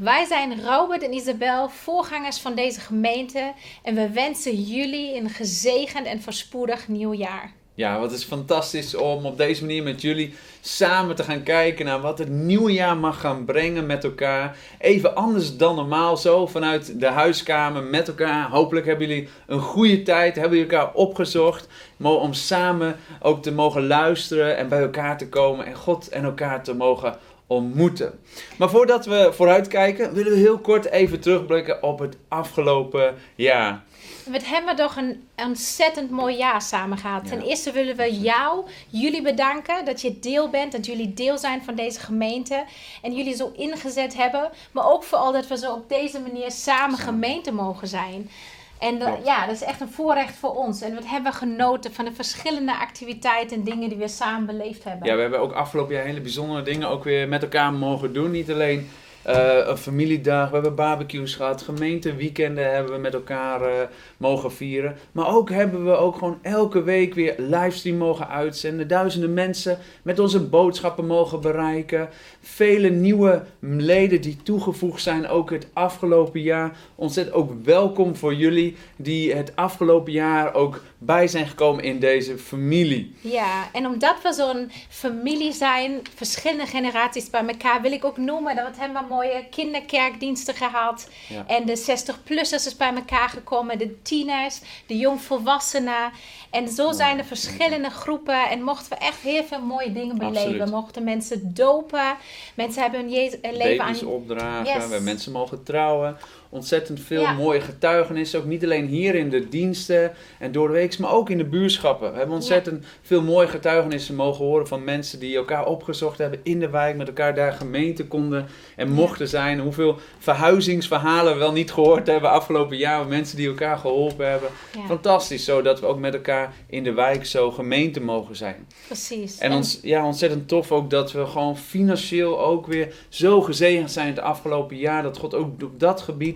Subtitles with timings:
[0.00, 3.52] Wij zijn Robert en Isabel, voorgangers van deze gemeente.
[3.82, 7.52] En we wensen jullie een gezegend en voorspoedig nieuw jaar.
[7.74, 12.00] Ja, wat is fantastisch om op deze manier met jullie samen te gaan kijken naar
[12.00, 14.56] wat het nieuwe jaar mag gaan brengen met elkaar.
[14.78, 18.50] Even anders dan normaal, zo vanuit de huiskamer met elkaar.
[18.50, 21.68] Hopelijk hebben jullie een goede tijd, hebben jullie elkaar opgezocht.
[21.98, 26.62] Om samen ook te mogen luisteren en bij elkaar te komen en God en elkaar
[26.62, 28.20] te mogen ontmoeten.
[28.58, 33.84] Maar voordat we vooruitkijken, willen we heel kort even terugblikken op het afgelopen jaar.
[34.24, 37.28] We hebben toch een ontzettend mooi jaar samen gehad.
[37.28, 41.64] Ten eerste willen we jou, jullie bedanken dat je deel bent, dat jullie deel zijn
[41.64, 42.64] van deze gemeente
[43.02, 44.50] en jullie zo ingezet hebben.
[44.72, 48.30] Maar ook vooral dat we zo op deze manier samen gemeente mogen zijn.
[48.78, 50.80] En ja, dat is echt een voorrecht voor ons.
[50.80, 55.08] En we hebben genoten van de verschillende activiteiten en dingen die we samen beleefd hebben.
[55.08, 58.30] Ja, we hebben ook afgelopen jaar hele bijzondere dingen ook weer met elkaar mogen doen.
[58.30, 58.88] Niet alleen
[59.26, 63.68] een familiedag, we hebben barbecues gehad, gemeenteweekenden hebben we met elkaar uh,
[64.16, 64.96] mogen vieren.
[65.12, 68.88] Maar ook hebben we ook gewoon elke week weer livestream mogen uitzenden.
[68.88, 72.08] Duizenden mensen met onze boodschappen mogen bereiken.
[72.40, 76.76] Vele nieuwe leden die toegevoegd zijn ook het afgelopen jaar.
[76.94, 82.38] Ontzettend ook welkom voor jullie die het afgelopen jaar ook bij zijn gekomen in deze
[82.38, 83.14] familie.
[83.20, 88.56] Ja, en omdat we zo'n familie zijn, verschillende generaties bij elkaar, wil ik ook noemen
[88.56, 91.08] dat we hebben mooie kinderkerkdiensten gehad.
[91.46, 96.10] En de 60-plussers is bij elkaar gekomen, de tieners, de jongvolwassenen.
[96.50, 100.70] En zo zijn er verschillende groepen en mochten we echt heel veel mooie dingen beleven.
[100.70, 102.16] Mochten mensen dopen,
[102.54, 104.06] mensen hebben hun leven aan...
[104.06, 106.16] opdragen, we hebben mensen mogen trouwen
[106.48, 108.38] ontzettend veel mooie getuigenissen.
[108.38, 111.44] Ook niet alleen hier in de diensten en door de week, maar ook in de
[111.44, 112.10] buurschappen.
[112.10, 116.60] We hebben ontzettend veel mooie getuigenissen mogen horen van mensen die elkaar opgezocht hebben in
[116.60, 118.46] de wijk, met elkaar daar gemeente konden
[118.76, 119.60] en mochten zijn.
[119.60, 123.06] Hoeveel verhuizingsverhalen we wel niet gehoord hebben afgelopen jaar.
[123.06, 124.50] Mensen die elkaar geholpen hebben.
[124.86, 128.66] Fantastisch, zodat we ook met elkaar in de wijk zo gemeente mogen zijn.
[128.86, 129.38] Precies.
[129.38, 134.06] En, ons, ja, ontzettend tof ook dat we gewoon financieel ook weer zo gezegend zijn
[134.06, 135.02] het afgelopen jaar.
[135.02, 136.35] Dat God ook op dat gebied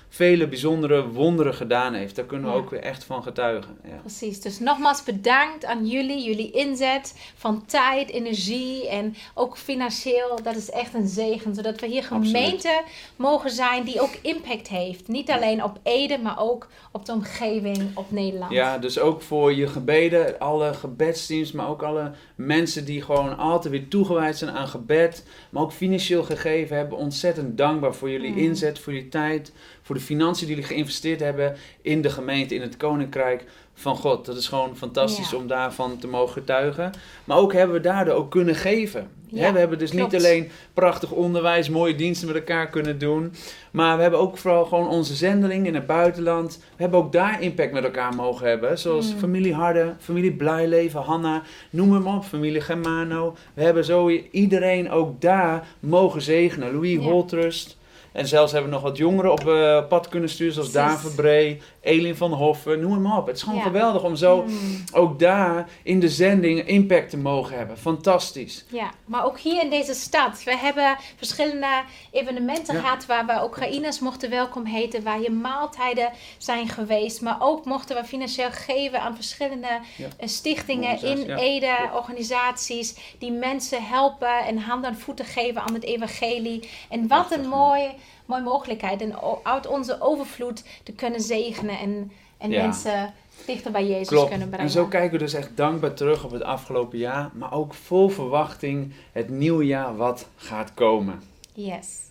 [0.13, 2.15] vele bijzondere wonderen gedaan heeft.
[2.15, 3.77] Daar kunnen we ook weer echt van getuigen.
[3.83, 3.95] Ja.
[3.99, 4.41] Precies.
[4.41, 10.39] Dus nogmaals bedankt aan jullie, jullie inzet van tijd, energie en ook financieel.
[10.43, 12.81] Dat is echt een zegen, zodat we hier gemeente
[13.15, 15.07] mogen zijn die ook impact heeft.
[15.07, 18.51] Niet alleen op Ede, maar ook op de omgeving, op Nederland.
[18.51, 23.73] Ja, dus ook voor je gebeden, alle gebedsteams, maar ook alle mensen die gewoon altijd
[23.73, 26.97] weer toegewijd zijn aan gebed, maar ook financieel gegeven hebben.
[26.97, 28.37] Ontzettend dankbaar voor jullie mm.
[28.37, 29.51] inzet, voor je tijd,
[29.91, 33.43] voor de financiën die jullie geïnvesteerd hebben in de gemeente, in het koninkrijk
[33.73, 34.25] van God.
[34.25, 36.91] Dat is gewoon fantastisch om daarvan te mogen getuigen.
[37.23, 39.09] Maar ook hebben we daardoor ook kunnen geven.
[39.29, 43.33] we hebben dus niet alleen prachtig onderwijs, mooie diensten met elkaar kunnen doen.
[43.71, 46.57] Maar we hebben ook vooral gewoon onze zendeling in het buitenland.
[46.75, 48.79] We hebben ook daar impact met elkaar mogen hebben.
[48.79, 49.19] Zoals mm.
[49.19, 53.35] familie Harde, familie Blijleven, Hanna, noem hem op, familie Germano.
[53.53, 56.73] We hebben zo iedereen ook daar mogen zegenen.
[56.73, 57.79] Louis Holtrust.
[58.11, 61.61] En zelfs hebben we nog wat jongeren op uh, pad kunnen sturen, zoals Daan Verbree,
[61.81, 63.27] Elin van Hoffen, noem maar op.
[63.27, 64.83] Het is gewoon geweldig om zo mm.
[64.93, 67.77] ook daar in de zending impact te mogen hebben.
[67.77, 68.65] Fantastisch.
[68.67, 70.43] Ja, maar ook hier in deze stad.
[70.43, 76.67] We hebben verschillende evenementen gehad waar we Oekraïners mochten welkom heten, waar je maaltijden zijn
[76.67, 77.21] geweest.
[77.21, 83.83] Maar ook mochten we financieel geven aan verschillende eh, stichtingen in Ede, organisaties die mensen
[83.83, 86.69] helpen en handen en voeten geven aan het evangelie.
[86.89, 87.91] En wat een mooi
[88.31, 89.01] mooie mogelijkheid.
[89.01, 93.13] En uit onze overvloed te kunnen zegenen en, en mensen
[93.45, 94.65] dichter bij Jezus kunnen brengen.
[94.65, 97.29] En zo kijken we dus echt dankbaar terug op het afgelopen jaar.
[97.33, 101.21] Maar ook vol verwachting het nieuwe jaar wat gaat komen.
[101.53, 102.10] Yes.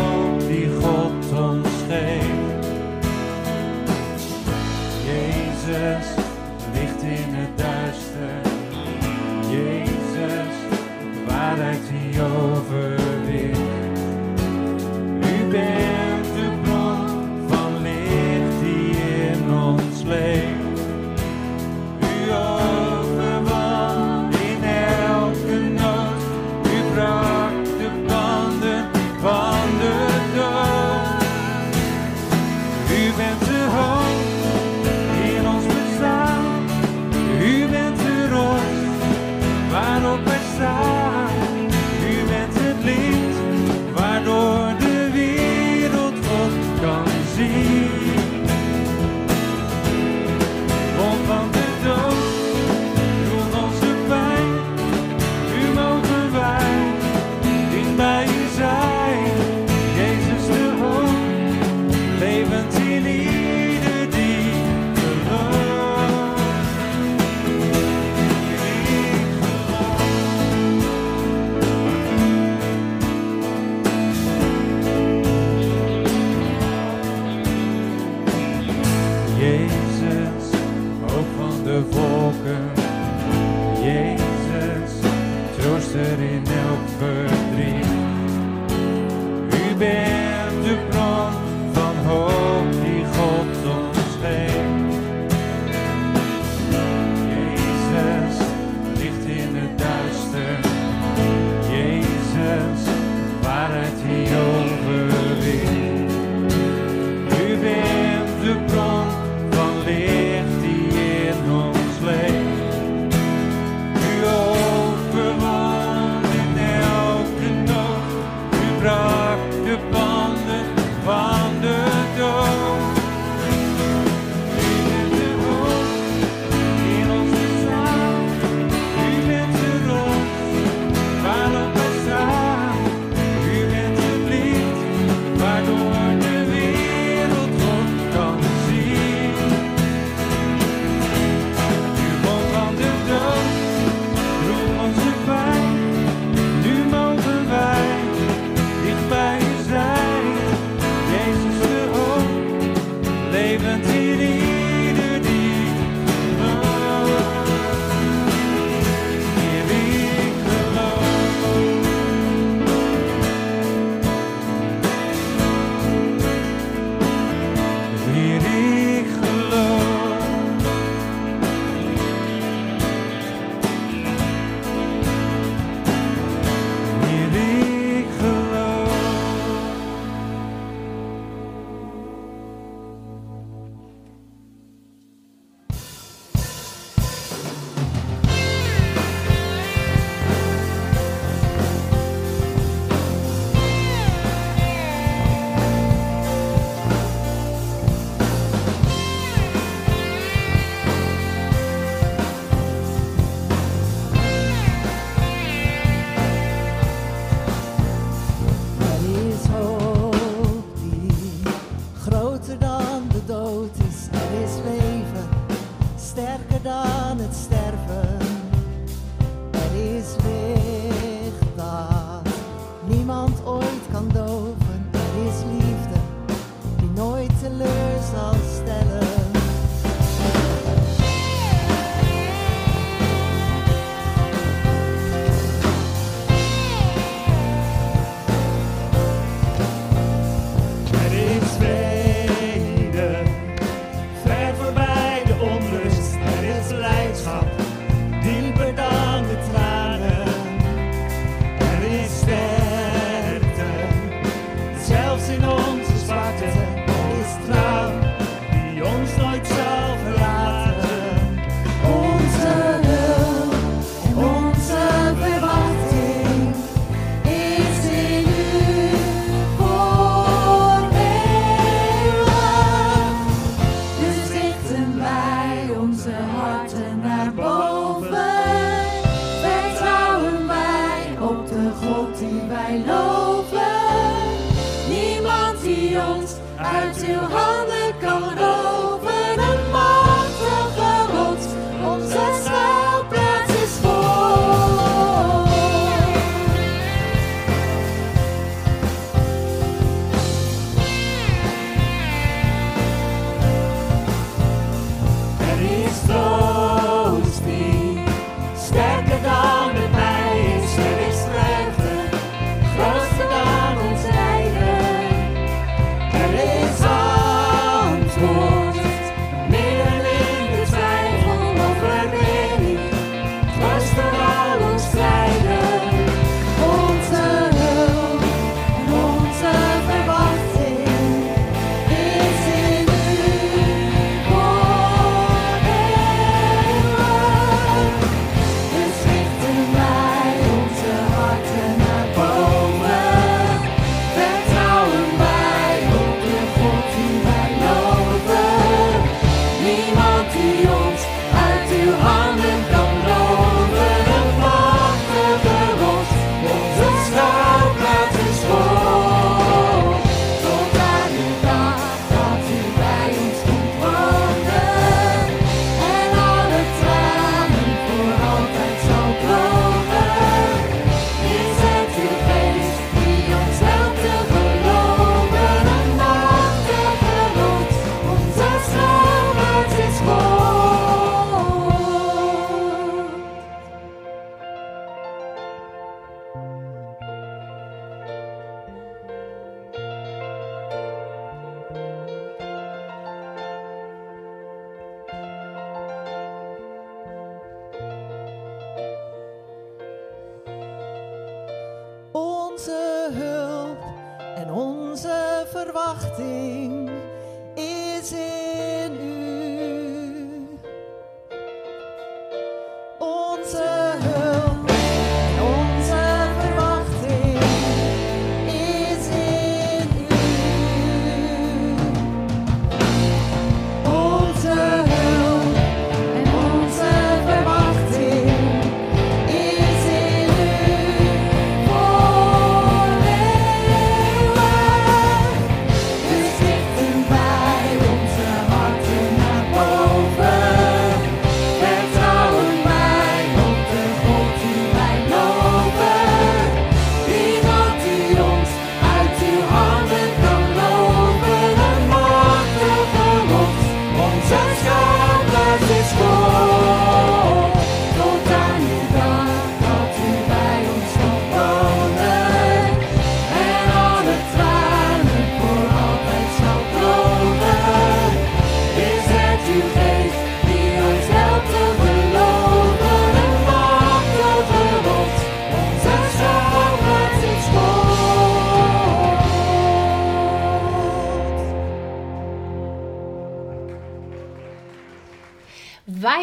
[406.21, 406.50] verwachting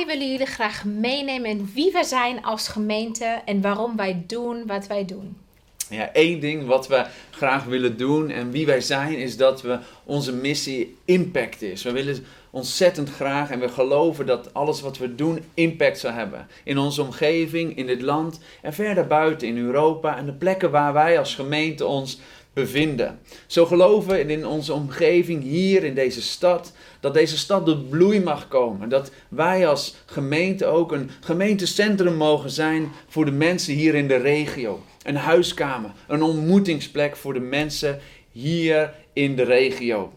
[0.09, 4.87] willen jullie graag meenemen in wie wij zijn als gemeente en waarom wij doen wat
[4.87, 5.37] wij doen.
[5.91, 9.79] Ja, één ding wat we graag willen doen en wie wij zijn, is dat we
[10.05, 11.83] onze missie impact is.
[11.83, 16.47] We willen ontzettend graag en we geloven dat alles wat we doen impact zal hebben.
[16.65, 20.93] In onze omgeving, in dit land en verder buiten in Europa en de plekken waar
[20.93, 22.19] wij als gemeente ons
[22.59, 23.19] bevinden.
[23.47, 28.21] Zo geloven we in onze omgeving hier in deze stad dat deze stad tot bloei
[28.21, 28.89] mag komen.
[28.89, 34.17] Dat wij als gemeente ook een gemeentecentrum mogen zijn voor de mensen hier in de
[34.17, 34.83] regio.
[35.03, 38.01] Een huiskamer, een ontmoetingsplek voor de mensen
[38.31, 40.13] hier in de regio.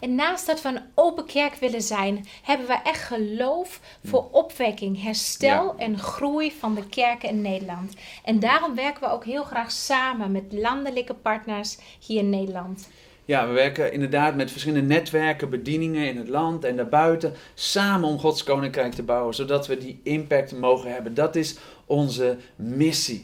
[0.00, 5.02] En naast dat we een open kerk willen zijn, hebben we echt geloof voor opwekking,
[5.02, 5.84] herstel Ja.
[5.84, 7.94] en groei van de kerken in Nederland.
[8.24, 12.88] En daarom werken we ook heel graag samen met landelijke partners hier in Nederland.
[13.24, 18.18] Ja, we werken inderdaad met verschillende netwerken, bedieningen in het land en daarbuiten samen om
[18.18, 21.14] Gods koninkrijk te bouwen, zodat we die impact mogen hebben.
[21.14, 23.22] Dat is onze missie.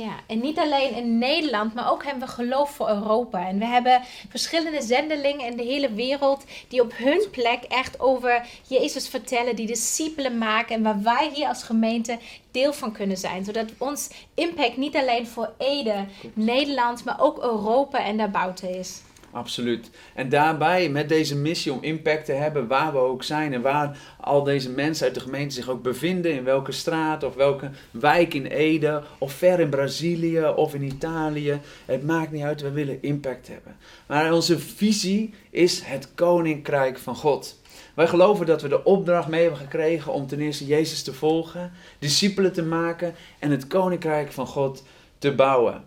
[0.00, 3.46] Ja, en niet alleen in Nederland, maar ook hebben we geloof voor Europa.
[3.46, 8.46] En we hebben verschillende zendelingen in de hele wereld die op hun plek echt over
[8.68, 12.18] Jezus vertellen, die discipelen maken en waar wij hier als gemeente
[12.50, 13.44] deel van kunnen zijn.
[13.44, 19.00] Zodat ons impact niet alleen voor Ede, Nederland, maar ook Europa en daarbuiten is.
[19.32, 19.90] Absoluut.
[20.14, 23.98] En daarbij, met deze missie om impact te hebben waar we ook zijn en waar
[24.20, 28.34] al deze mensen uit de gemeente zich ook bevinden, in welke straat of welke wijk
[28.34, 31.60] in Ede, of ver in Brazilië of in Italië.
[31.84, 33.76] Het maakt niet uit, we willen impact hebben.
[34.06, 37.58] Maar onze visie is het koninkrijk van God.
[37.94, 41.72] Wij geloven dat we de opdracht mee hebben gekregen om ten eerste Jezus te volgen,
[41.98, 44.82] discipelen te maken en het koninkrijk van God
[45.18, 45.82] te bouwen.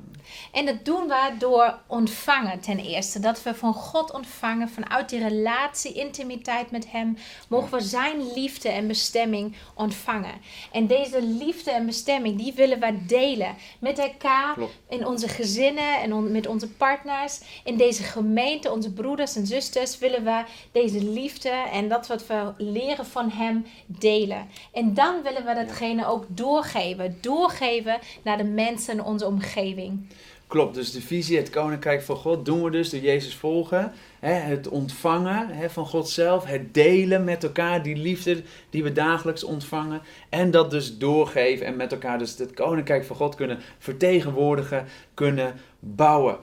[0.54, 3.20] En dat doen we door ontvangen ten eerste.
[3.20, 7.18] Dat we van God ontvangen, vanuit die relatie, intimiteit met Hem,
[7.48, 10.34] mogen we Zijn liefde en bestemming ontvangen.
[10.72, 14.74] En deze liefde en bestemming, die willen we delen met elkaar, Klopt.
[14.90, 17.40] in onze gezinnen en on- met onze partners.
[17.64, 22.54] In deze gemeente, onze broeders en zusters, willen we deze liefde en dat wat we
[22.58, 24.48] leren van Hem delen.
[24.74, 27.18] En dan willen we datgene ook doorgeven.
[27.22, 30.08] Doorgeven naar de mensen in onze omgeving.
[30.54, 33.92] Klopt, dus de visie, het koninkrijk van God, doen we dus door Jezus volgen.
[34.20, 38.92] Hè, het ontvangen hè, van God zelf, het delen met elkaar, die liefde die we
[38.92, 40.02] dagelijks ontvangen.
[40.30, 45.54] En dat dus doorgeven en met elkaar dus het koninkrijk van God kunnen vertegenwoordigen, kunnen
[45.80, 46.38] bouwen.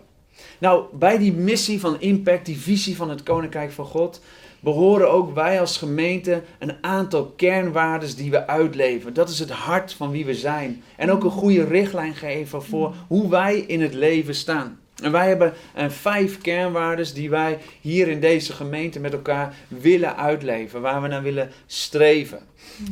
[0.58, 4.20] Nou, bij die missie van impact, die visie van het koninkrijk van God,
[4.60, 9.14] behoren ook wij als gemeente een aantal kernwaarden die we uitleven.
[9.14, 10.82] Dat is het hart van wie we zijn.
[10.96, 14.78] En ook een goede richtlijn geven voor hoe wij in het leven staan.
[15.02, 20.16] En wij hebben eh, vijf kernwaarden die wij hier in deze gemeente met elkaar willen
[20.16, 22.38] uitleven, waar we naar willen streven.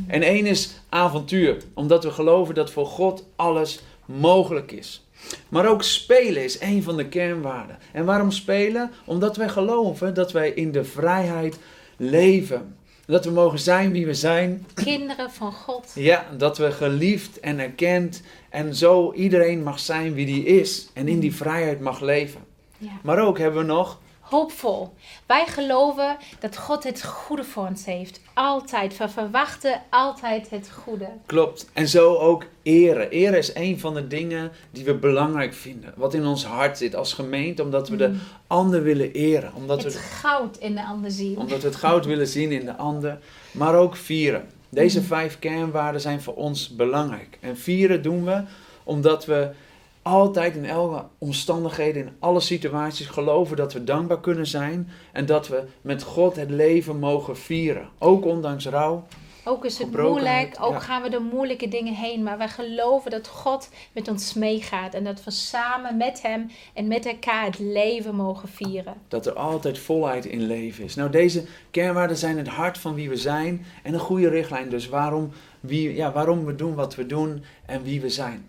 [0.07, 5.07] En één is avontuur, omdat we geloven dat voor God alles mogelijk is.
[5.49, 7.77] Maar ook spelen is een van de kernwaarden.
[7.91, 8.91] En waarom spelen?
[9.05, 11.59] Omdat wij geloven dat wij in de vrijheid
[11.97, 12.75] leven.
[13.05, 14.65] Dat we mogen zijn wie we zijn.
[14.73, 15.91] Kinderen van God.
[15.95, 20.89] Ja, dat we geliefd en erkend en zo iedereen mag zijn wie die is.
[20.93, 22.41] En in die vrijheid mag leven.
[22.77, 22.91] Ja.
[23.03, 24.93] Maar ook hebben we nog hoopvol.
[25.25, 28.21] Wij geloven dat God het goede voor ons heeft.
[28.33, 28.97] Altijd.
[28.97, 31.07] We verwachten altijd het goede.
[31.25, 31.69] Klopt.
[31.73, 33.09] En zo ook eren.
[33.09, 35.93] Eren is een van de dingen die we belangrijk vinden.
[35.95, 38.15] Wat in ons hart zit als gemeente, omdat we de
[38.47, 39.51] ander willen eren.
[39.55, 41.37] Omdat Het we, goud in de ander zien.
[41.37, 43.19] omdat we het goud willen zien in de ander,
[43.51, 44.47] maar ook vieren.
[44.69, 47.37] Deze vijf kernwaarden zijn voor ons belangrijk.
[47.41, 48.43] En vieren doen we
[48.83, 49.49] omdat we
[50.01, 55.47] altijd in elke omstandigheden, in alle situaties geloven dat we dankbaar kunnen zijn en dat
[55.47, 57.89] we met God het leven mogen vieren.
[57.97, 59.03] Ook ondanks rouw.
[59.43, 60.79] Ook is het moeilijk, ook ja.
[60.79, 62.23] gaan we door moeilijke dingen heen.
[62.23, 64.93] Maar wij geloven dat God met ons meegaat.
[64.93, 68.93] En dat we samen met Hem en met elkaar het leven mogen vieren.
[69.07, 70.95] Dat er altijd volheid in leven is.
[70.95, 74.89] Nou, deze kernwaarden zijn het hart van wie we zijn en een goede richtlijn dus
[74.89, 78.47] waarom, wie, ja, waarom we doen wat we doen en wie we zijn.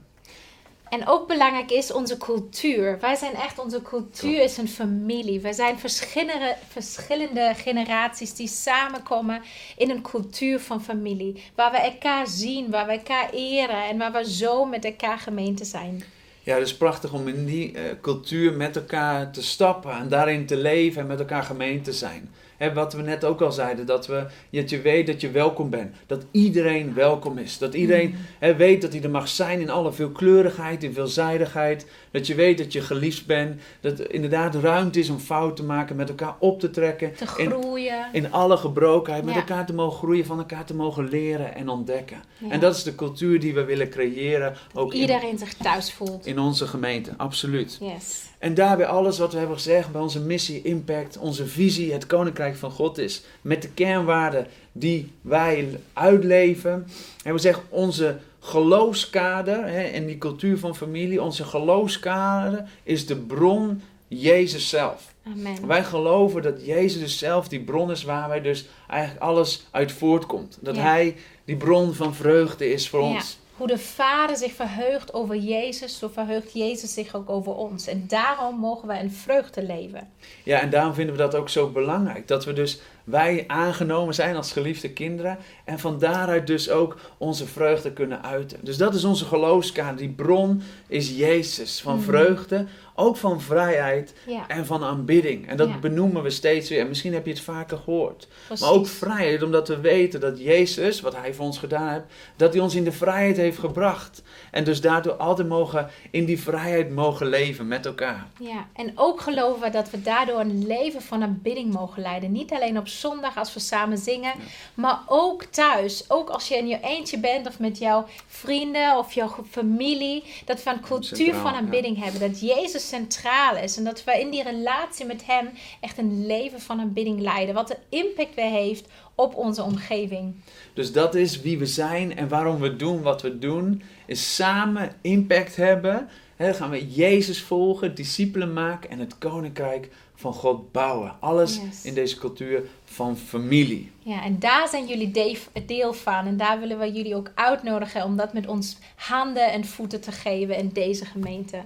[0.90, 2.98] En ook belangrijk is onze cultuur.
[3.00, 5.40] Wij zijn echt, onze cultuur is een familie.
[5.40, 9.42] Wij zijn verschillende, verschillende generaties die samenkomen
[9.76, 11.42] in een cultuur van familie.
[11.55, 15.64] Waar we elkaar zien, waar we elkaar eren en waar we zo met elkaar gemeente
[15.64, 16.03] zijn.
[16.42, 20.46] Ja, het is prachtig om in die eh, cultuur met elkaar te stappen en daarin
[20.46, 22.31] te leven en met elkaar gemeen te zijn.
[22.61, 25.70] Hè, wat we net ook al zeiden, dat, we, dat je weet dat je welkom
[25.70, 25.96] bent.
[26.07, 27.59] Dat iedereen welkom is.
[27.59, 31.87] Dat iedereen hè, weet dat hij er mag zijn in alle veelkleurigheid, in veelzijdigheid.
[32.11, 33.61] Dat je weet dat je geliefd bent.
[33.81, 37.14] Dat er inderdaad ruimte is om fouten te maken, met elkaar op te trekken.
[37.14, 38.07] Te groeien.
[38.12, 39.40] in alle gebrokenheid, met Ja.
[39.40, 42.16] elkaar te mogen groeien, van elkaar te mogen leren en ontdekken.
[42.38, 42.51] Ja.
[42.51, 46.27] En dat is de cultuur die we willen creëren, ook in, Iedereen zich thuis voelt.
[46.27, 47.11] in onze gemeente.
[47.16, 47.79] Absoluut.
[47.81, 48.23] Yes.
[48.38, 52.57] En daarbij alles wat we hebben gezegd bij onze missie, impact, onze visie, het koninkrijk
[52.57, 53.23] van God is.
[53.40, 56.87] Met de kernwaarden die wij uitleven.
[57.25, 63.16] En we zeggen onze geloofskader hè, en die cultuur van familie, onze geloofskader is de
[63.16, 65.14] bron Jezus zelf.
[65.26, 65.66] Amen.
[65.66, 69.92] Wij geloven dat Jezus dus zelf die bron is waar wij dus eigenlijk alles uit
[69.92, 70.59] voortkomt.
[70.61, 70.83] Dat Ja.
[70.83, 73.07] Hij die bron van vreugde is voor Ja.
[73.14, 73.38] ons.
[73.57, 77.87] Hoe de Vader zich verheugt over Jezus, zo verheugt Jezus zich ook over ons.
[77.87, 80.09] En daarom mogen wij in vreugde leven.
[80.44, 82.29] Ja, en daarom vinden we dat ook zo belangrijk.
[82.29, 85.38] Dat we dus, wij aangenomen zijn als geliefde kinderen.
[85.64, 88.59] En van daaruit dus ook onze vreugde kunnen uiten.
[88.62, 89.99] Dus dat is onze geloofskaart.
[89.99, 91.81] Die bron is Jezus.
[91.81, 92.05] Van Mhm.
[92.05, 95.49] vreugde, ook van vrijheid Ja, en van aanbidding.
[95.49, 95.79] En dat Ja.
[95.79, 96.81] benoemen we steeds weer.
[96.81, 98.29] En misschien heb je het vaker gehoord.
[98.46, 98.64] precies.
[98.64, 102.05] Maar ook vrijheid, omdat we weten dat Jezus, wat Hij voor ons gedaan heeft,
[102.37, 104.23] dat Hij ons in de vrijheid heeft gebracht.
[104.51, 108.27] En dus daardoor altijd mogen, in die vrijheid mogen leven met elkaar.
[108.40, 112.33] Ja, en ook geloven we dat we daardoor een leven van aanbidding mogen leiden.
[112.33, 114.32] Niet alleen op zondag als we samen zingen,
[114.74, 116.04] maar ook thuis.
[116.10, 120.24] Ook als je in je eentje bent of met jouw vrienden of jouw familie.
[120.44, 121.58] Dat we een cultuur Centraal, van ja.
[121.58, 122.20] aanbidding hebben.
[122.20, 123.76] Dat Jezus centraal is.
[123.76, 127.54] En dat we in die relatie met Hem echt een leven van aanbidding leiden.
[127.54, 130.34] Wat een impact weer heeft op onze omgeving.
[130.74, 133.82] Dus dat is wie we zijn en waarom we doen wat we doen.
[134.06, 136.08] Is samen impact hebben.
[136.36, 139.88] Hè, dan gaan we Jezus volgen, discipelen maken en het koninkrijk
[140.20, 141.14] van God bouwen.
[141.20, 141.85] Alles Yes.
[141.85, 143.90] in deze cultuur van familie.
[143.98, 146.26] Ja, en daar zijn jullie de- deel van.
[146.26, 150.12] En daar willen we jullie ook uitnodigen om dat met ons handen en voeten te
[150.12, 151.62] geven in deze gemeente.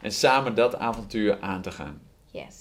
[0.00, 2.00] En samen dat avontuur aan te gaan.
[2.30, 2.54] Yes.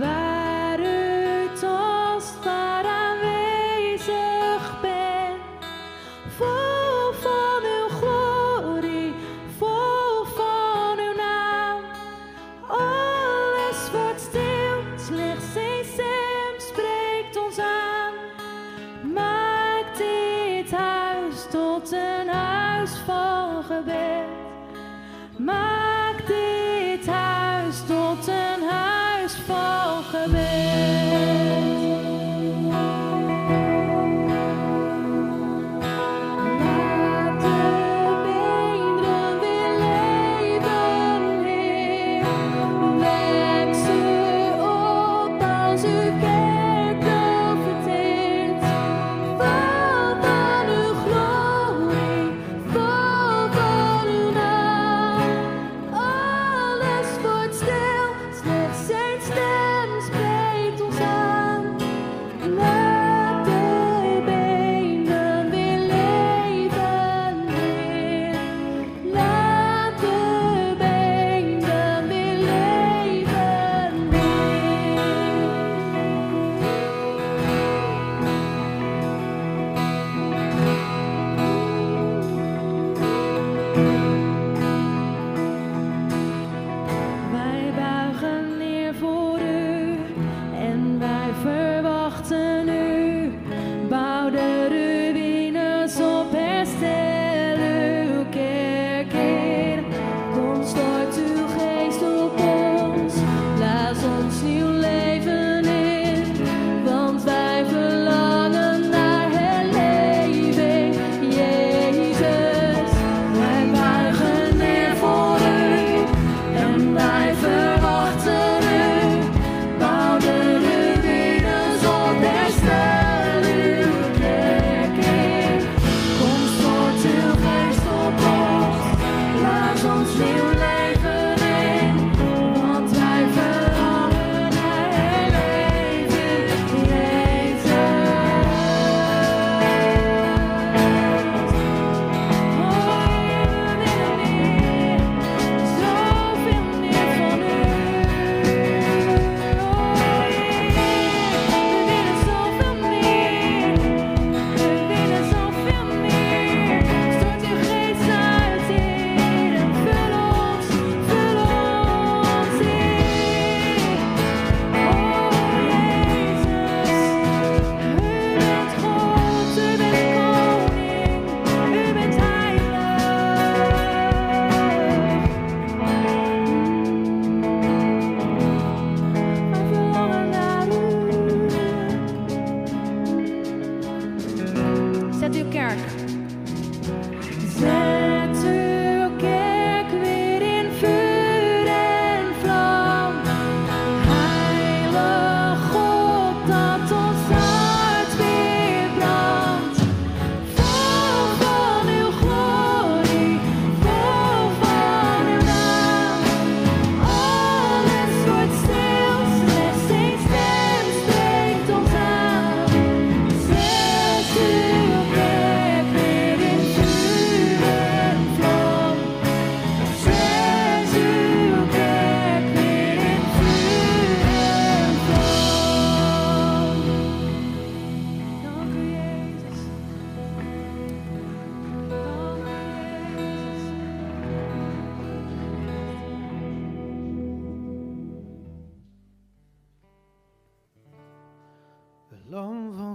[0.00, 0.31] Bye.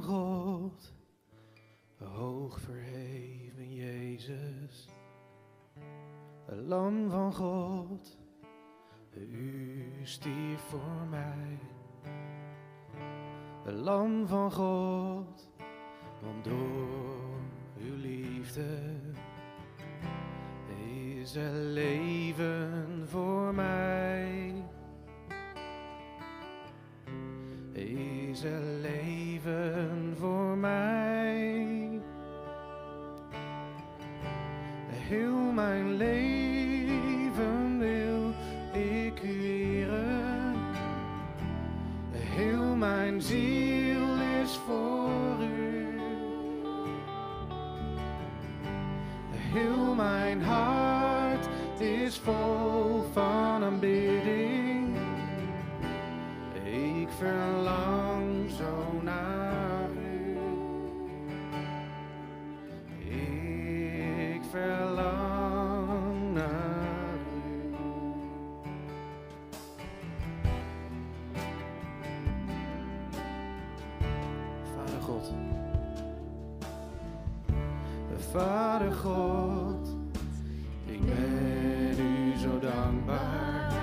[0.01, 0.93] van God,
[1.97, 4.89] hoog verheven Jezus,
[6.45, 8.17] Lam van God,
[9.15, 11.59] U stief voor mij.
[13.65, 15.49] Lam van God,
[16.21, 17.39] want door
[17.79, 18.95] Uw liefde
[21.19, 24.53] is er leven voor mij.
[27.73, 29.16] Is er leven
[43.17, 45.99] mijn ziel is voor u.
[49.31, 51.47] Heel mijn hart
[51.79, 54.97] is vol van aanbidding.
[56.63, 57.56] Ik verlaat.
[79.03, 79.95] God.
[80.85, 83.73] Ik ben u zo dankbaar,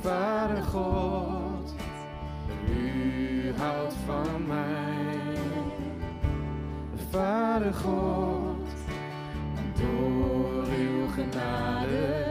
[0.00, 1.74] Vader God.
[2.68, 5.38] U houdt van mij,
[7.10, 8.68] Vader God.
[9.74, 12.23] Door uw genade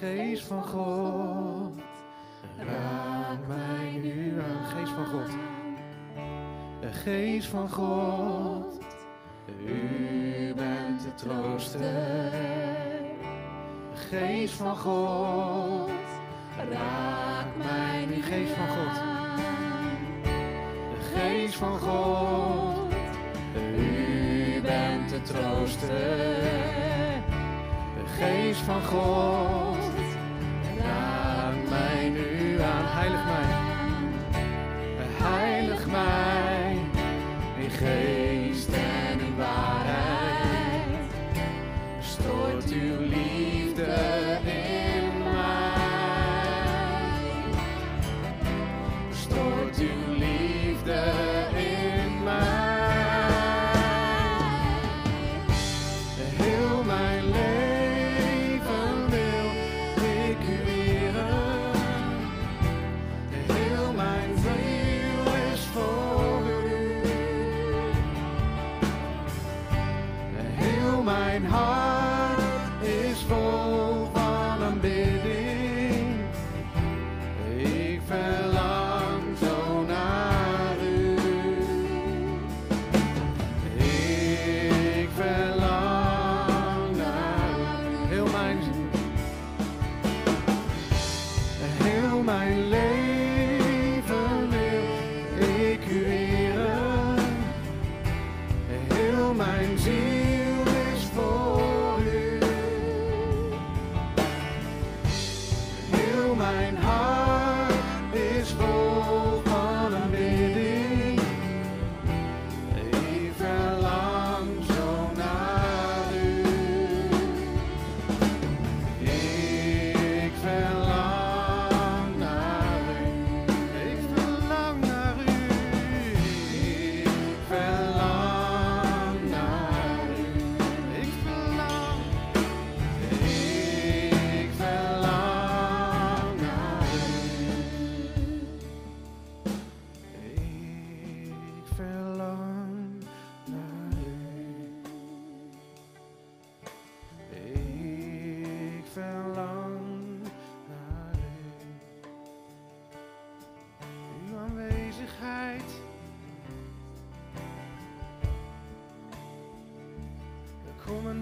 [0.00, 1.72] geest van God,
[2.56, 4.40] raak mij nu.
[4.64, 5.30] Geest van God.
[6.80, 8.78] De geest van God,
[9.66, 12.32] u bent de trooster.
[13.94, 15.90] Geest van God,
[16.70, 18.22] raak mij nu.
[18.22, 19.02] Geest van God.
[20.90, 22.94] De geest van God,
[23.76, 26.48] u bent de trooster.
[28.20, 29.89] Geest van God,
[33.10, 33.48] Heilig mij.
[35.22, 36.76] Heilig mij.
[37.58, 38.09] In geest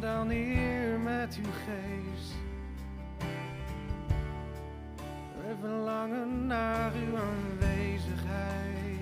[0.01, 2.35] dan neer met uw geest.
[5.37, 8.98] We verlangen naar uw aanwezigheid.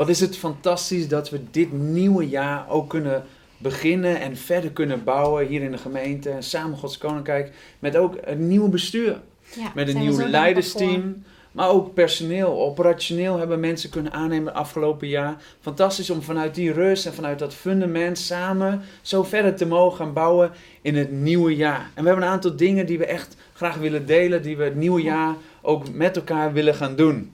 [0.00, 3.24] Wat is het fantastisch dat we dit nieuwe jaar ook kunnen
[3.58, 6.30] beginnen en verder kunnen bouwen hier in de gemeente.
[6.30, 9.20] En samen Gods Koninkrijk met ook een nieuw bestuur.
[9.56, 11.22] Ja, Met een nieuw leidersteam.
[11.52, 15.42] Maar ook personeel, operationeel hebben mensen kunnen aannemen het afgelopen jaar.
[15.60, 20.12] Fantastisch om vanuit die rust en vanuit dat fundament samen zo verder te mogen gaan
[20.12, 20.50] bouwen
[20.82, 21.90] in het nieuwe jaar.
[21.94, 24.76] En we hebben een aantal dingen die we echt graag willen delen, die we het
[24.76, 27.32] nieuwe jaar ook met elkaar willen gaan doen.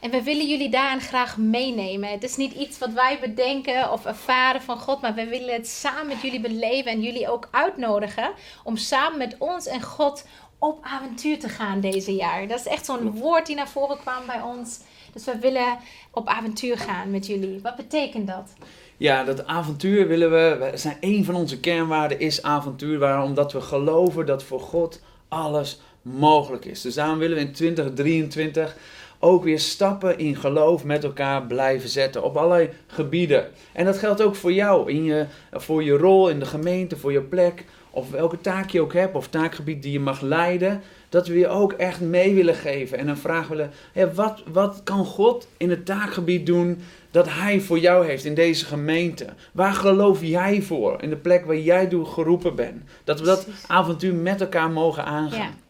[0.00, 2.10] En we willen jullie daarin graag meenemen.
[2.10, 5.68] Het is niet iets wat wij bedenken of ervaren van God, maar we willen het
[5.68, 8.30] samen met jullie beleven en jullie ook uitnodigen
[8.64, 10.26] om samen met ons en God
[10.58, 12.48] op avontuur te gaan deze jaar.
[12.48, 14.80] Dat is echt zo'n woord die naar voren kwam bij ons.
[15.12, 15.78] Dus we willen
[16.10, 17.60] op avontuur gaan met jullie.
[17.62, 18.52] Wat betekent dat?
[18.96, 20.68] Ja, dat avontuur willen we.
[20.70, 22.98] We zijn een van onze kernwaarden is avontuur.
[22.98, 23.24] Waarom?
[23.24, 26.80] Omdat we geloven dat voor God alles mogelijk is.
[26.80, 28.76] Dus daarom willen we in 2023
[29.18, 32.22] ook weer stappen in geloof met elkaar blijven zetten.
[32.22, 33.46] Op allerlei gebieden.
[33.72, 34.90] En dat geldt ook voor jou.
[34.90, 37.64] In je, voor je rol in de gemeente, voor je plek.
[37.90, 39.14] Of welke taak je ook hebt.
[39.14, 40.82] Of taakgebied die je mag leiden.
[41.08, 42.98] Dat we je ook echt mee willen geven.
[42.98, 43.70] En een vraag willen.
[43.92, 48.34] Hè, wat, wat kan God in het taakgebied doen dat Hij voor jou heeft in
[48.34, 49.26] deze gemeente?
[49.52, 51.02] Waar geloof jij voor?
[51.02, 52.82] In de plek waar jij door geroepen bent.
[53.04, 55.38] Dat we dat avontuur met elkaar mogen aangaan.
[55.38, 55.65] Ja.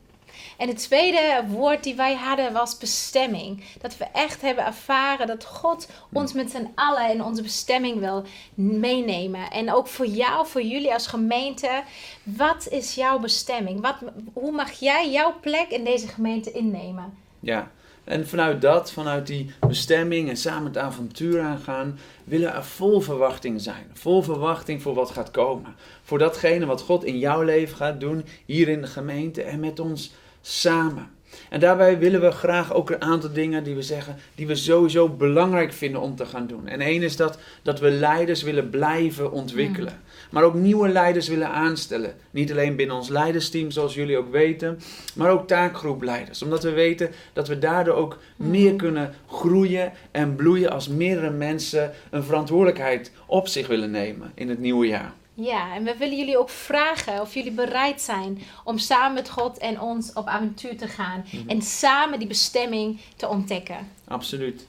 [0.56, 3.64] En het tweede woord die wij hadden was bestemming.
[3.80, 8.24] Dat we echt hebben ervaren dat God ons met z'n allen in onze bestemming wil
[8.54, 9.50] meenemen.
[9.50, 11.82] En ook voor jou, voor jullie als gemeente.
[12.22, 13.80] Wat is jouw bestemming?
[13.80, 13.96] Wat,
[14.32, 17.14] hoe mag jij jouw plek in deze gemeente innemen?
[17.40, 17.70] Ja,
[18.06, 23.60] en vanuit dat, vanuit die bestemming en samen het avontuur aangaan, willen er vol verwachting
[23.60, 23.90] zijn.
[23.92, 25.74] Vol verwachting voor wat gaat komen.
[26.02, 29.80] Voor datgene wat God in jouw leven gaat doen, hier in de gemeente en met
[29.80, 30.12] ons
[30.46, 31.14] samen.
[31.50, 35.08] En daarbij willen we graag ook een aantal dingen die we zeggen, die we sowieso
[35.08, 36.68] belangrijk vinden om te gaan doen.
[36.68, 40.00] En één is dat, dat we leiders willen blijven ontwikkelen.
[40.30, 42.14] Maar ook nieuwe leiders willen aanstellen.
[42.30, 44.78] Niet alleen binnen ons leidersteam, zoals jullie ook weten,
[45.14, 46.42] maar ook taakgroepleiders.
[46.42, 51.92] Omdat we weten dat we daardoor ook meer kunnen groeien en bloeien als meerdere mensen
[52.10, 55.14] een verantwoordelijkheid op zich willen nemen in het nieuwe jaar.
[55.38, 59.58] Ja, en we willen jullie ook vragen of jullie bereid zijn om samen met God
[59.58, 61.24] en ons op avontuur te gaan.
[61.46, 63.88] En samen die bestemming te ontdekken.
[64.08, 64.66] Absoluut.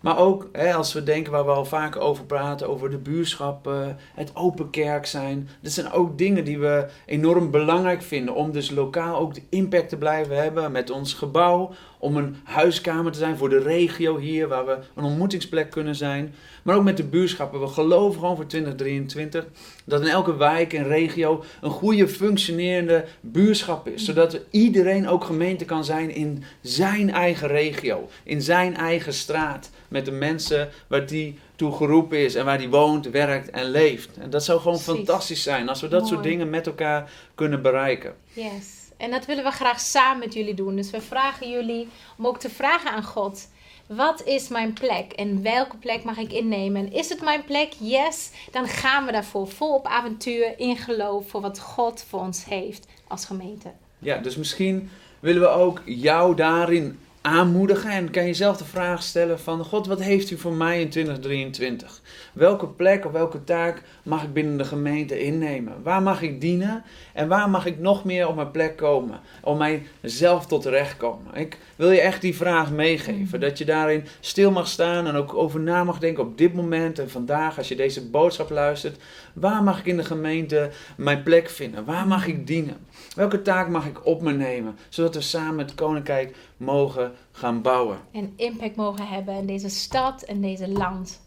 [0.00, 3.96] Maar ook hè, als we denken waar we al vaak over praten, over de buurschappen,
[4.14, 5.48] het open kerk zijn.
[5.60, 8.34] Dat zijn ook dingen die we enorm belangrijk vinden.
[8.34, 11.70] Om dus lokaal ook de impact te blijven hebben met ons gebouw.
[11.98, 16.34] Om een huiskamer te zijn voor de regio hier, waar we een ontmoetingsplek kunnen zijn.
[16.62, 17.60] Maar ook met de buurschappen.
[17.60, 19.46] We geloven gewoon voor 2023
[19.84, 24.04] dat in elke wijk en regio een goede functionerende buurschap is.
[24.04, 29.70] Zodat iedereen ook gemeente kan zijn in zijn eigen regio, in zijn eigen straat.
[29.90, 34.16] Met de mensen waar die toe geroepen is en waar die woont, werkt en leeft.
[34.18, 34.94] En dat zou gewoon Precies.
[34.94, 38.14] fantastisch zijn als we dat soort dingen met elkaar kunnen bereiken.
[38.32, 38.78] Yes.
[38.96, 40.76] En dat willen we graag samen met jullie doen.
[40.76, 41.88] Dus we vragen jullie
[42.18, 43.48] om ook te vragen aan God.
[43.86, 46.86] Wat is mijn plek en welke plek mag ik innemen?
[46.86, 47.72] En is het mijn plek?
[47.78, 48.30] Yes.
[48.50, 52.86] Dan gaan we daarvoor vol op avontuur in geloof voor wat God voor ons heeft
[53.08, 53.72] als gemeente.
[53.98, 59.02] Ja, dus misschien willen we ook jou daarin aanmoedigen en kan je zelf de vraag
[59.02, 62.00] stellen van God, wat heeft u voor mij in 2023?
[62.32, 65.82] Welke plek of welke taak mag ik binnen de gemeente innemen?
[65.82, 69.20] Waar mag ik dienen en waar mag ik nog meer op mijn plek komen?
[69.42, 71.34] Om mijzelf tot recht komen.
[71.34, 75.34] Ik wil je echt die vraag meegeven, dat je daarin stil mag staan en ook
[75.34, 79.02] over na mag denken op dit moment en vandaag als je deze boodschap luistert.
[79.32, 81.84] Waar mag ik in de gemeente mijn plek vinden?
[81.84, 82.76] Waar mag ik dienen?
[83.14, 84.78] Welke taak mag ik op me nemen?
[84.88, 87.98] Zodat we samen het koninkrijk mogen gaan bouwen.
[88.12, 91.20] En impact mogen hebben in deze stad en deze land.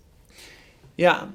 [0.96, 1.30] Ja,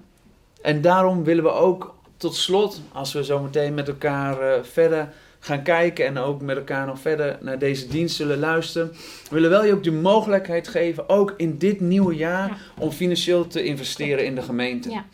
[0.63, 5.13] en daarom willen we ook tot slot, als we zo meteen met elkaar eh, verder
[5.39, 8.93] gaan kijken en ook met elkaar nog verder naar deze dienst zullen luisteren,
[9.31, 12.57] willen wel je ook de mogelijkheid geven, ook in dit nieuwe jaar, Ja.
[12.83, 14.91] om financieel te investeren in de gemeente.
[14.91, 15.05] Ja.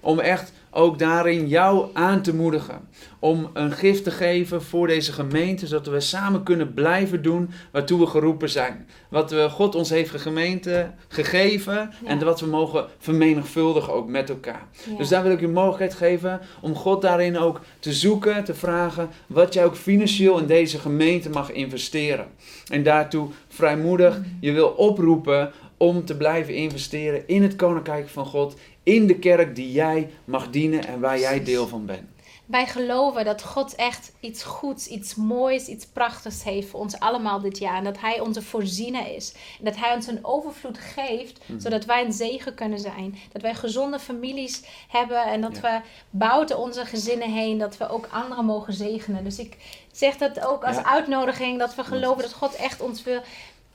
[0.00, 2.88] Om echt ook daarin jou aan te moedigen.
[3.18, 8.00] Om een gift te geven voor deze gemeente, zodat we samen kunnen blijven doen waartoe
[8.00, 8.88] we geroepen zijn.
[9.08, 14.68] Wat we, God ons heeft gemeente gegeven en wat we mogen vermenigvuldigen ook met elkaar.
[14.90, 14.96] Ja.
[14.96, 19.08] Dus daar wil ik je mogelijkheid geven om God daarin ook te zoeken, te vragen
[19.26, 22.26] wat jij ook financieel in deze gemeente mag investeren.
[22.70, 25.52] En daartoe vrijmoedig je wil oproepen
[25.82, 30.50] om te blijven investeren in het koninkrijk van God, in de kerk die jij mag
[30.50, 32.10] dienen en waar jij deel van bent.
[32.46, 37.40] Wij geloven dat God echt iets goeds, iets moois, iets prachtigs heeft voor ons allemaal
[37.40, 37.76] dit jaar.
[37.76, 39.34] En dat Hij onze voorziener is.
[39.58, 43.18] En dat Hij ons een overvloed geeft, zodat wij een zegen kunnen zijn.
[43.32, 45.80] Dat wij gezonde families hebben en dat we
[46.10, 49.24] buiten onze gezinnen heen, dat we ook anderen mogen zegenen.
[49.24, 49.56] Dus ik
[49.92, 50.84] zeg dat ook als Ja.
[50.84, 53.20] uitnodiging, dat we geloven dat God echt ons wil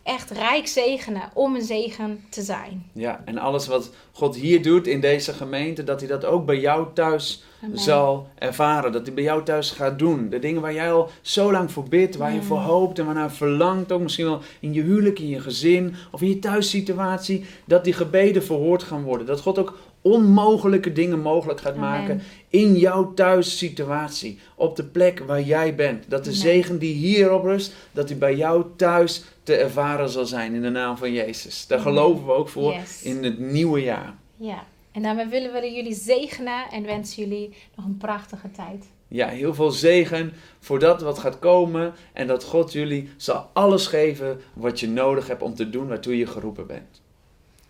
[0.07, 2.85] echt rijk zegenen om een zegen te zijn.
[2.93, 6.59] Ja, en alles wat God hier doet in deze gemeente, dat hij dat ook bij
[6.59, 7.77] jou thuis Amen.
[7.77, 8.91] zal ervaren.
[8.91, 10.29] Dat hij bij jou thuis gaat doen.
[10.29, 13.31] De dingen waar jij al zo lang voor bidt, waar je voor hoopt en waarnaar
[13.31, 17.83] verlangt, ook misschien wel in je huwelijk, in je gezin of in je thuissituatie, dat
[17.83, 19.27] die gebeden verhoord gaan worden.
[19.27, 19.77] Dat God ook
[20.11, 21.89] onmogelijke dingen mogelijk gaat Amen.
[21.89, 26.09] maken in jouw thuissituatie, op de plek waar jij bent.
[26.09, 26.41] Dat de Amen.
[26.41, 30.69] zegen die hierop rust, dat die bij jou thuis te ervaren zal zijn in de
[30.69, 31.67] naam van Jezus.
[31.67, 31.93] Daar Amen.
[31.93, 33.01] geloven we ook voor Yes.
[33.03, 34.15] in het nieuwe jaar.
[34.37, 38.85] Ja, en daarmee willen we jullie zegenen en wensen jullie nog een prachtige tijd.
[39.07, 41.93] Ja, heel veel zegen voor dat wat gaat komen.
[42.13, 46.17] En dat God jullie zal alles geven wat je nodig hebt om te doen waartoe
[46.17, 47.01] je geroepen bent.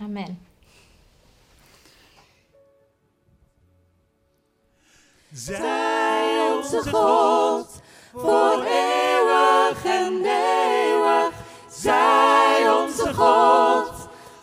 [0.01, 0.37] Amen.
[5.33, 7.67] Zij onze God,
[8.15, 11.31] voor eeuwig en eeuwig.
[11.69, 13.91] Zij onze God,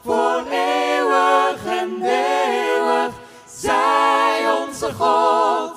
[0.02, 3.14] voor eeuwig en eeuwig.
[3.46, 5.74] Zij onze God,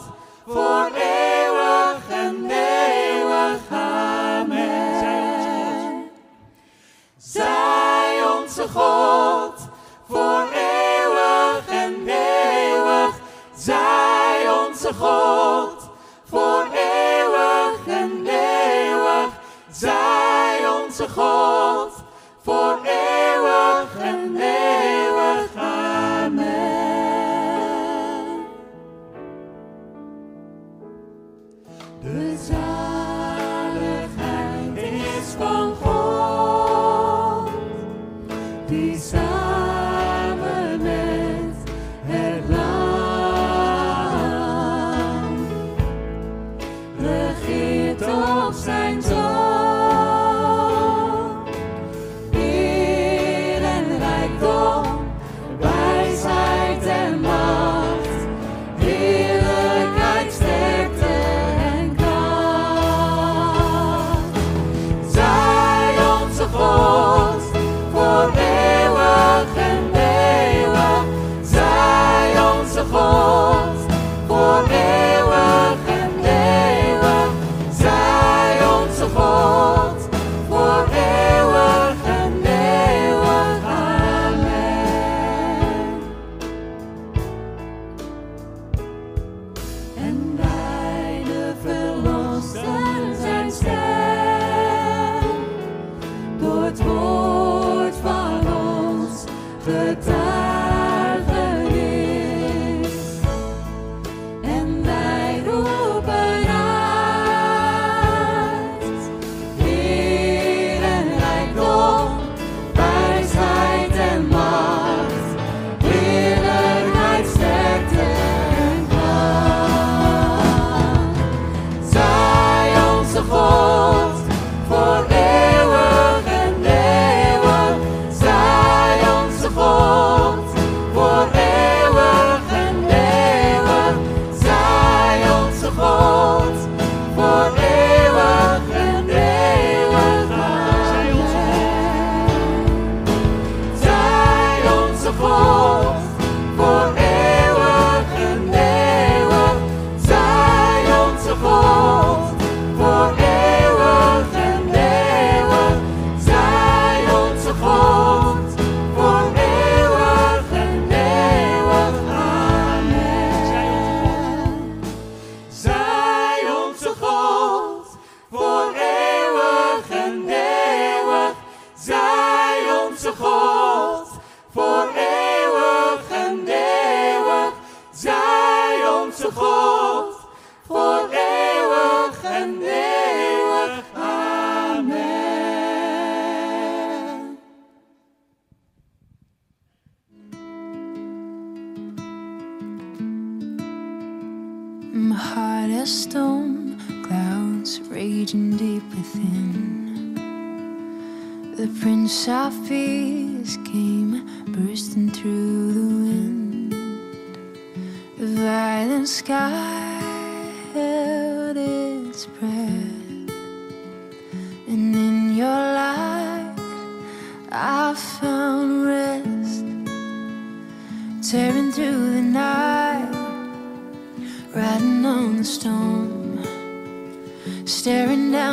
[0.48, 3.60] voor eeuwig en eeuwig.
[3.72, 4.92] Amen.
[7.18, 9.67] Zij onze God.
[14.94, 15.90] God,
[16.30, 19.30] voor eeuwig en eeuwig.
[19.72, 21.97] Zij onze God.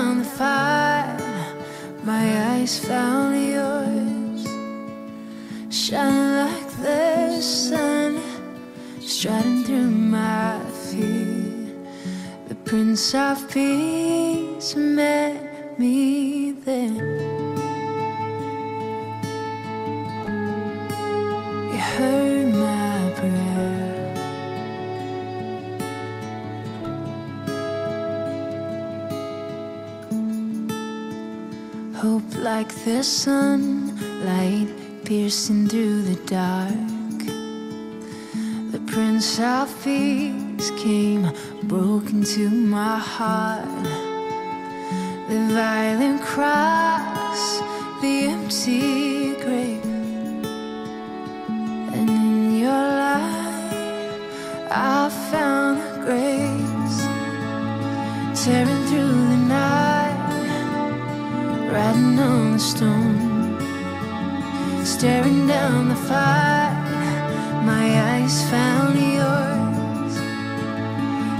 [0.04, 1.16] Down the fire.
[2.02, 4.42] My eyes found yours,
[5.70, 8.20] shining like the sun,
[9.00, 11.46] striding through my fear.
[12.48, 17.33] The Prince of Peace met me there.
[32.58, 34.68] Like the sunlight
[35.04, 37.20] piercing through the dark.
[38.70, 41.24] The Prince of Peace came,
[41.64, 43.84] broke into my heart.
[45.30, 47.42] The violent cross,
[48.00, 49.84] the empty grave.
[51.96, 54.12] And in your light,
[54.70, 56.98] I found grace.
[58.44, 58.73] Tearing
[62.54, 63.58] the storm,
[64.84, 66.72] staring down the fire.
[67.64, 70.14] My eyes found yours,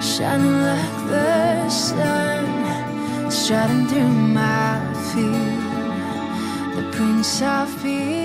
[0.03, 4.81] shining like the sun, striding through my
[5.13, 5.51] fear.
[6.75, 8.24] The Prince of Peace.